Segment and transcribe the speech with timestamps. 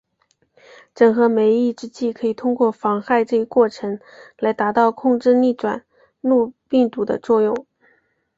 [0.95, 3.99] 整合酶抑制剂可以通过妨害这一过程
[4.39, 5.85] 来达到控制逆转
[6.21, 7.67] 录病毒的作用。